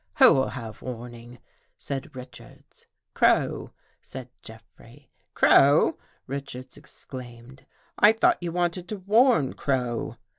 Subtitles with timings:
[0.17, 1.37] "Who'll have warning?"
[1.77, 3.69] said Richards." Crow,"
[4.01, 7.67] said Jeffrey." Crow!" Richards exclaimed."
[7.99, 10.15] I thought you wanted to warn Crow?"